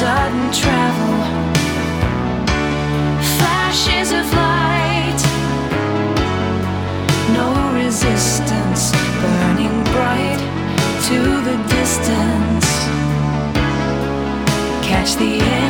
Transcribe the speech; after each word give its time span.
sudden 0.00 0.50
travel, 0.50 1.16
flashes 3.36 4.12
of 4.12 4.26
light, 4.32 5.20
no 7.34 7.50
resistance, 7.74 8.92
burning 9.20 9.84
bright 9.92 10.40
to 11.06 11.18
the 11.48 11.56
distance. 11.68 12.68
Catch 14.88 15.16
the 15.16 15.34
end. 15.38 15.69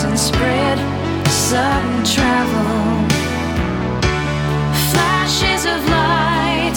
and 0.00 0.18
spread 0.18 0.78
sudden 1.28 2.02
travel. 2.02 3.06
Flashes 4.90 5.66
of 5.66 5.86
light, 5.90 6.76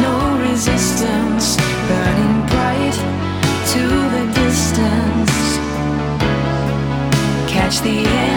no 0.00 0.38
resistance, 0.48 1.56
burning 1.88 2.46
bright 2.46 2.96
to 3.72 3.82
the 4.14 4.24
distance. 4.42 5.58
Catch 7.50 7.80
the 7.80 8.06
air. 8.06 8.31